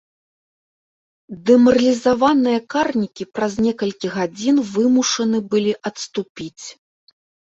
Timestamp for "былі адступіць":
5.51-6.65